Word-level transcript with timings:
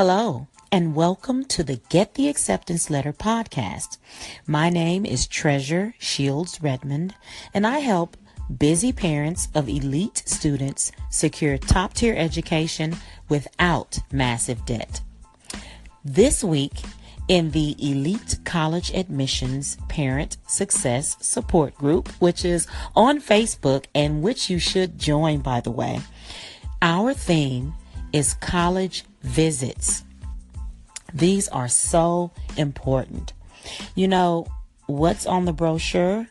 Hello, 0.00 0.46
and 0.70 0.94
welcome 0.94 1.44
to 1.46 1.64
the 1.64 1.80
Get 1.88 2.14
the 2.14 2.28
Acceptance 2.28 2.88
Letter 2.88 3.12
podcast. 3.12 3.98
My 4.46 4.70
name 4.70 5.04
is 5.04 5.26
Treasure 5.26 5.92
Shields 5.98 6.62
Redmond, 6.62 7.16
and 7.52 7.66
I 7.66 7.80
help 7.80 8.16
busy 8.56 8.92
parents 8.92 9.48
of 9.56 9.68
elite 9.68 10.22
students 10.24 10.92
secure 11.10 11.58
top 11.58 11.94
tier 11.94 12.14
education 12.16 12.94
without 13.28 13.98
massive 14.12 14.64
debt. 14.64 15.00
This 16.04 16.44
week, 16.44 16.80
in 17.26 17.50
the 17.50 17.74
Elite 17.80 18.38
College 18.44 18.94
Admissions 18.94 19.78
Parent 19.88 20.36
Success 20.46 21.16
Support 21.20 21.74
Group, 21.74 22.08
which 22.20 22.44
is 22.44 22.68
on 22.94 23.20
Facebook 23.20 23.86
and 23.96 24.22
which 24.22 24.48
you 24.48 24.60
should 24.60 24.96
join, 24.96 25.40
by 25.40 25.60
the 25.60 25.72
way. 25.72 25.98
Our 26.80 27.14
theme 27.14 27.74
is 28.12 28.34
college 28.34 29.04
visits. 29.22 30.04
These 31.12 31.48
are 31.48 31.68
so 31.68 32.30
important. 32.56 33.32
You 33.94 34.08
know, 34.08 34.46
what's 34.86 35.26
on 35.26 35.44
the 35.44 35.52
brochure 35.52 36.28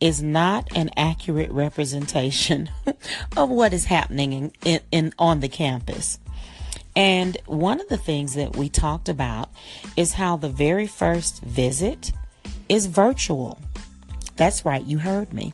is 0.00 0.22
not 0.22 0.68
an 0.76 0.90
accurate 0.96 1.50
representation 1.50 2.70
of 3.36 3.48
what 3.48 3.72
is 3.72 3.86
happening 3.86 4.32
in, 4.32 4.52
in, 4.64 4.80
in, 4.92 5.14
on 5.18 5.40
the 5.40 5.48
campus. 5.48 6.18
And 6.94 7.36
one 7.46 7.80
of 7.80 7.88
the 7.88 7.96
things 7.96 8.34
that 8.34 8.56
we 8.56 8.68
talked 8.68 9.08
about 9.08 9.50
is 9.96 10.14
how 10.14 10.36
the 10.36 10.48
very 10.48 10.86
first 10.86 11.42
visit 11.42 12.12
is 12.68 12.86
virtual. 12.86 13.58
That's 14.36 14.64
right, 14.64 14.84
you 14.84 14.98
heard 14.98 15.32
me. 15.32 15.52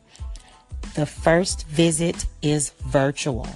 The 0.95 1.05
first 1.05 1.67
visit 1.67 2.25
is 2.41 2.71
virtual. 2.85 3.47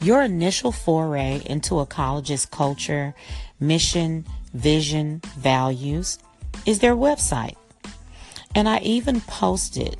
Your 0.00 0.22
initial 0.22 0.72
foray 0.72 1.42
into 1.46 1.80
a 1.80 1.86
college's 1.86 2.46
culture, 2.46 3.14
mission, 3.60 4.26
vision, 4.54 5.20
values 5.36 6.18
is 6.66 6.80
their 6.80 6.96
website. 6.96 7.56
And 8.54 8.68
I 8.68 8.80
even 8.80 9.20
posted 9.22 9.96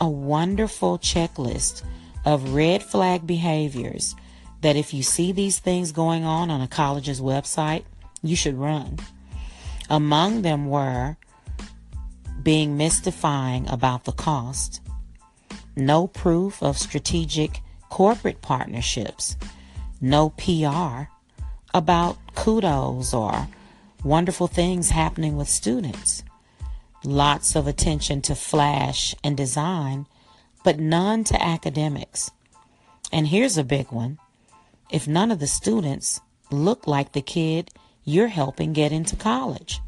a 0.00 0.08
wonderful 0.08 0.98
checklist 0.98 1.82
of 2.24 2.54
red 2.54 2.82
flag 2.82 3.26
behaviors 3.26 4.14
that 4.62 4.76
if 4.76 4.94
you 4.94 5.02
see 5.02 5.32
these 5.32 5.58
things 5.58 5.92
going 5.92 6.24
on 6.24 6.50
on 6.50 6.60
a 6.60 6.68
college's 6.68 7.20
website, 7.20 7.84
you 8.22 8.36
should 8.36 8.54
run. 8.54 8.98
Among 9.90 10.42
them 10.42 10.68
were 10.68 11.16
being 12.42 12.76
mystifying 12.76 13.68
about 13.68 14.04
the 14.04 14.12
cost, 14.12 14.80
no 15.76 16.06
proof 16.06 16.62
of 16.62 16.78
strategic 16.78 17.60
corporate 17.92 18.40
partnerships, 18.40 19.36
no 20.00 20.30
PR 20.30 21.12
about 21.74 22.16
kudos 22.34 23.12
or 23.12 23.46
wonderful 24.02 24.46
things 24.46 24.88
happening 24.88 25.36
with 25.36 25.46
students, 25.46 26.24
lots 27.04 27.54
of 27.54 27.66
attention 27.66 28.22
to 28.22 28.34
flash 28.34 29.14
and 29.22 29.36
design, 29.36 30.06
but 30.64 30.80
none 30.80 31.22
to 31.22 31.44
academics. 31.44 32.30
And 33.12 33.28
here's 33.28 33.58
a 33.58 33.62
big 33.62 33.92
one 33.92 34.18
if 34.90 35.06
none 35.06 35.30
of 35.30 35.38
the 35.38 35.46
students 35.46 36.18
look 36.50 36.86
like 36.86 37.12
the 37.12 37.20
kid 37.20 37.68
you're 38.04 38.28
helping 38.28 38.72
get 38.72 38.90
into 38.90 39.16
college. 39.16 39.80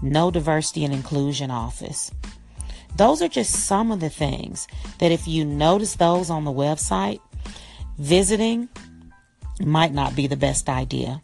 No 0.00 0.30
diversity 0.30 0.86
and 0.86 0.94
inclusion 0.94 1.50
office. 1.50 2.12
Those 3.00 3.22
are 3.22 3.28
just 3.28 3.54
some 3.54 3.92
of 3.92 4.00
the 4.00 4.10
things 4.10 4.68
that 4.98 5.10
if 5.10 5.26
you 5.26 5.42
notice 5.42 5.94
those 5.94 6.28
on 6.28 6.44
the 6.44 6.52
website, 6.52 7.18
visiting 7.96 8.68
might 9.58 9.94
not 9.94 10.14
be 10.14 10.26
the 10.26 10.36
best 10.36 10.68
idea. 10.68 11.22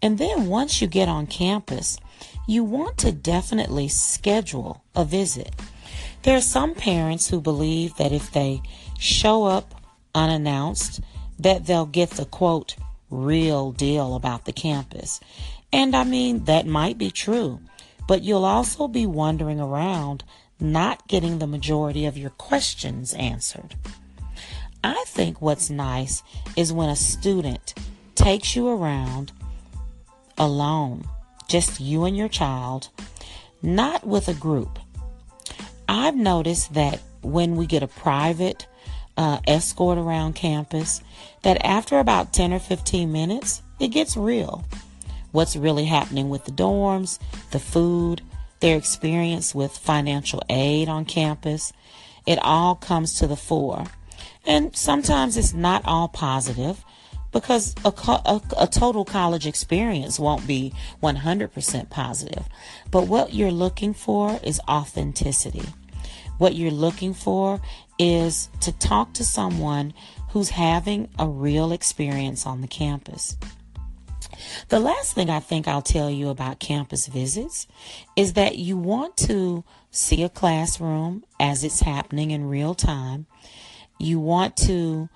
And 0.00 0.16
then 0.16 0.46
once 0.46 0.80
you 0.80 0.86
get 0.86 1.08
on 1.08 1.26
campus, 1.26 1.98
you 2.46 2.62
want 2.62 2.98
to 2.98 3.10
definitely 3.10 3.88
schedule 3.88 4.84
a 4.94 5.04
visit. 5.04 5.52
There 6.22 6.36
are 6.36 6.40
some 6.40 6.76
parents 6.76 7.28
who 7.30 7.40
believe 7.40 7.96
that 7.96 8.12
if 8.12 8.30
they 8.30 8.62
show 8.96 9.46
up 9.46 9.74
unannounced, 10.14 11.00
that 11.40 11.66
they'll 11.66 11.84
get 11.84 12.10
the 12.10 12.26
quote 12.26 12.76
real 13.10 13.72
deal 13.72 14.14
about 14.14 14.44
the 14.44 14.52
campus. 14.52 15.18
And 15.72 15.96
I 15.96 16.04
mean, 16.04 16.44
that 16.44 16.64
might 16.64 16.96
be 16.96 17.10
true, 17.10 17.58
but 18.06 18.22
you'll 18.22 18.44
also 18.44 18.86
be 18.86 19.04
wandering 19.04 19.58
around 19.58 20.22
not 20.60 21.06
getting 21.08 21.38
the 21.38 21.46
majority 21.46 22.06
of 22.06 22.16
your 22.16 22.30
questions 22.30 23.14
answered. 23.14 23.74
I 24.82 25.04
think 25.06 25.40
what's 25.40 25.70
nice 25.70 26.22
is 26.56 26.72
when 26.72 26.88
a 26.88 26.96
student 26.96 27.74
takes 28.14 28.56
you 28.56 28.68
around 28.68 29.32
alone, 30.38 31.04
just 31.48 31.80
you 31.80 32.04
and 32.04 32.16
your 32.16 32.28
child, 32.28 32.88
not 33.62 34.06
with 34.06 34.28
a 34.28 34.34
group. 34.34 34.78
I've 35.88 36.16
noticed 36.16 36.74
that 36.74 37.00
when 37.22 37.56
we 37.56 37.66
get 37.66 37.82
a 37.82 37.88
private 37.88 38.66
uh, 39.16 39.40
escort 39.46 39.98
around 39.98 40.34
campus, 40.34 41.02
that 41.42 41.64
after 41.64 41.98
about 41.98 42.32
10 42.32 42.52
or 42.54 42.58
15 42.58 43.10
minutes, 43.12 43.62
it 43.78 43.88
gets 43.88 44.16
real. 44.16 44.64
What's 45.32 45.56
really 45.56 45.84
happening 45.84 46.30
with 46.30 46.44
the 46.44 46.52
dorms, 46.52 47.18
the 47.50 47.58
food, 47.58 48.22
their 48.60 48.76
experience 48.76 49.54
with 49.54 49.76
financial 49.76 50.42
aid 50.48 50.88
on 50.88 51.04
campus, 51.04 51.72
it 52.26 52.38
all 52.42 52.74
comes 52.74 53.14
to 53.14 53.26
the 53.26 53.36
fore. 53.36 53.84
And 54.46 54.74
sometimes 54.76 55.36
it's 55.36 55.52
not 55.52 55.82
all 55.84 56.08
positive 56.08 56.84
because 57.32 57.74
a, 57.84 57.92
a, 58.06 58.40
a, 58.58 58.66
total 58.66 59.04
college 59.04 59.46
experience 59.46 60.18
won't 60.18 60.46
be 60.46 60.72
100% 61.02 61.90
positive. 61.90 62.44
But 62.90 63.06
what 63.06 63.32
you're 63.32 63.52
looking 63.52 63.94
for 63.94 64.40
is 64.42 64.60
authenticity. 64.68 65.62
What 66.38 66.54
you're 66.54 66.70
looking 66.70 67.14
for 67.14 67.60
is 67.98 68.48
to 68.62 68.72
talk 68.72 69.12
to 69.14 69.24
someone 69.24 69.92
who's 70.30 70.50
having 70.50 71.08
a 71.18 71.28
real 71.28 71.72
experience 71.72 72.46
on 72.46 72.62
the 72.62 72.68
campus. 72.68 73.36
The 74.68 74.80
last 74.80 75.14
thing 75.14 75.30
I 75.30 75.40
think 75.40 75.66
I'll 75.66 75.82
tell 75.82 76.10
you 76.10 76.28
about 76.28 76.60
campus 76.60 77.06
visits 77.06 77.66
is 78.16 78.34
that 78.34 78.58
you 78.58 78.76
want 78.76 79.16
to 79.18 79.64
see 79.90 80.22
a 80.22 80.28
classroom 80.28 81.24
as 81.38 81.64
it's 81.64 81.80
happening 81.80 82.30
in 82.30 82.48
real 82.48 82.74
time. 82.74 83.26
You 83.98 84.20
want 84.20 84.56
to 84.58 85.08